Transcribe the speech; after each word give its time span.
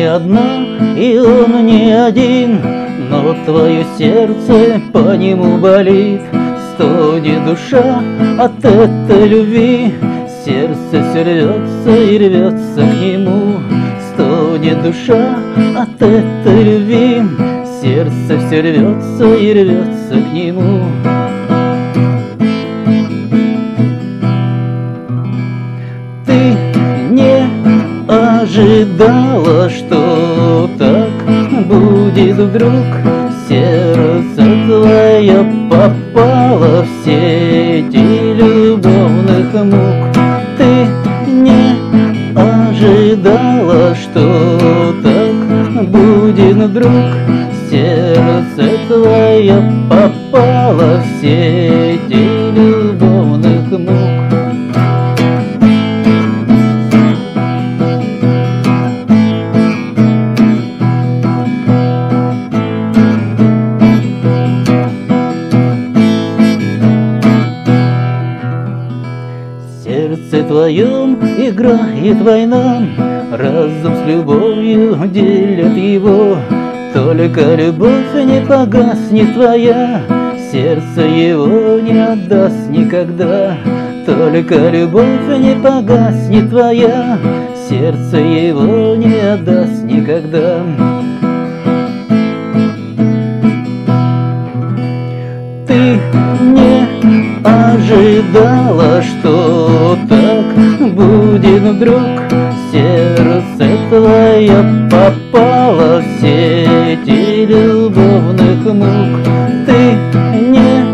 не 0.00 0.06
одна, 0.06 0.64
и 0.96 1.18
он 1.18 1.66
не 1.66 1.92
один, 1.92 2.62
но 3.10 3.36
твое 3.44 3.84
сердце 3.98 4.80
по 4.92 5.14
нему 5.14 5.58
болит. 5.58 6.22
Стонет 6.72 7.44
душа 7.44 8.02
от 8.38 8.64
этой 8.64 9.28
любви, 9.28 9.94
сердце 10.42 11.04
все 11.10 11.22
рвется 11.22 11.94
и 11.94 12.16
рвется 12.16 12.80
к 12.80 13.02
нему. 13.02 13.60
Стонет 14.08 14.82
душа 14.82 15.38
от 15.76 16.00
этой 16.00 16.62
любви, 16.64 17.22
сердце 17.82 18.38
все 18.46 18.60
рвется 18.62 19.34
и 19.34 19.52
рвется 19.52 20.14
к 20.14 20.32
нему. 20.32 20.86
Ожидала, 28.40 29.68
что 29.68 30.70
так 30.78 31.10
будет 31.66 32.36
вдруг. 32.36 32.86
Сердце 33.48 34.42
твое 34.66 35.44
попало 35.68 36.84
в 36.84 37.04
сети 37.04 38.34
любовных 38.34 39.52
мук. 39.52 40.14
Ты 40.56 40.86
не 41.30 41.76
ожидала, 42.34 43.94
что 43.94 44.94
так 45.02 45.88
будет 45.88 46.56
вдруг. 46.56 46.92
Сердце 47.68 48.78
твое 48.88 49.62
попало 49.88 50.99
твоем 70.60 71.14
играет 71.38 72.20
война, 72.20 72.82
Разум 73.32 73.94
с 73.94 74.06
любовью 74.06 74.94
делят 75.06 75.74
его. 75.74 76.36
Только 76.92 77.54
любовь 77.54 78.12
не 78.14 78.44
погаснет 78.46 79.32
твоя, 79.32 80.02
Сердце 80.52 81.00
его 81.00 81.80
не 81.80 81.98
отдаст 81.98 82.68
никогда. 82.68 83.56
Только 84.04 84.68
любовь 84.68 85.28
не 85.38 85.54
погаснет 85.54 86.50
твоя, 86.50 87.18
Сердце 87.66 88.18
его 88.18 88.94
не 88.96 89.18
отдаст 89.18 89.82
никогда. 89.84 90.60
Ты 95.66 95.98
не 96.42 96.86
ожидала, 97.44 99.00
что 99.00 99.79
друг 101.80 102.20
Сердце 102.70 103.66
твое 103.88 104.88
попало 104.90 106.00
в 106.00 106.20
сети 106.20 107.46
любовных 107.46 108.64
мук. 108.66 109.24
Ты 109.66 109.96
не 110.40 110.84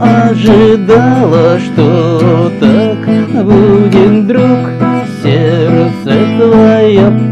ожидала, 0.00 1.58
что 1.60 2.50
так 2.60 3.44
будет, 3.44 4.26
друг 4.26 4.68
Сердце 5.22 6.12
твое 6.36 7.31